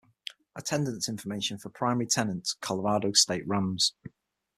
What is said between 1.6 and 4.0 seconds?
primary tenant, Colorado State Rams.